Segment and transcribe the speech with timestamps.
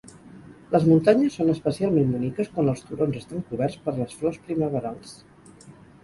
[0.75, 5.13] Les muntanyes són especialment boniques quan els turons estan coberts per les flors primaverals.